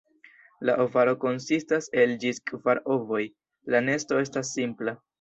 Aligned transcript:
La 0.69 0.73
ovaro 0.85 1.13
konsistas 1.25 1.91
el 2.05 2.15
ĝis 2.25 2.43
kvar 2.49 2.83
ovoj, 2.97 3.23
la 3.75 3.87
nesto 3.93 4.23
estas 4.27 4.55
simpla. 4.61 5.01